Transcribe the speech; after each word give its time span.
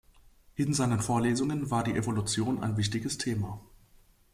In 0.55 0.73
seinen 0.73 0.99
Vorlesungen 0.99 1.69
war 1.69 1.83
die 1.83 1.93
Evolution 1.93 2.63
ein 2.63 2.75
wichtiges 2.75 3.19
Thema. 3.19 3.61